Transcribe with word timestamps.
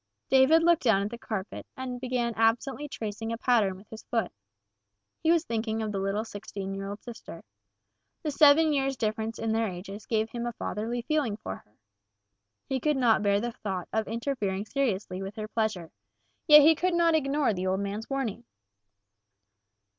David 0.31 0.63
looked 0.63 0.81
down 0.81 1.03
at 1.03 1.11
the 1.11 1.17
carpet, 1.19 1.67
and 1.77 2.01
began 2.01 2.33
absently 2.33 2.87
tracing 2.89 3.31
a 3.31 3.37
pattern 3.37 3.77
with 3.77 3.87
his 3.91 4.01
foot. 4.05 4.31
He 5.21 5.29
was 5.31 5.45
thinking 5.45 5.83
of 5.83 5.91
the 5.91 5.99
little 5.99 6.25
sixteen 6.25 6.73
year 6.73 6.87
old 6.89 7.03
sister. 7.03 7.43
The 8.23 8.31
seven 8.31 8.73
years' 8.73 8.97
difference 8.97 9.37
in 9.37 9.51
their 9.51 9.67
ages 9.67 10.07
gave 10.07 10.31
him 10.31 10.47
a 10.47 10.53
fatherly 10.53 11.03
feeling 11.03 11.37
for 11.37 11.57
her. 11.57 11.77
He 12.65 12.79
could 12.79 12.97
not 12.97 13.21
bear 13.21 13.39
the 13.39 13.51
thought 13.51 13.89
of 13.93 14.07
interfering 14.07 14.65
seriously 14.65 15.21
with 15.21 15.35
her 15.35 15.47
pleasure, 15.47 15.91
yet 16.47 16.63
he 16.63 16.73
could 16.73 16.95
not 16.95 17.13
ignore 17.13 17.53
the 17.53 17.67
old 17.67 17.81
man's 17.81 18.09
warning. 18.09 18.43